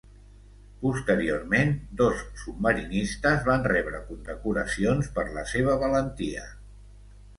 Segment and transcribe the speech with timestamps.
[0.83, 6.49] Posteriorment, dos submarinistes van rebre condecoracions per la seva valentia.